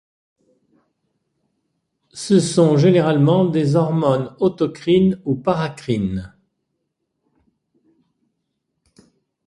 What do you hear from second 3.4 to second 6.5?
des hormones autocrines ou paracrines.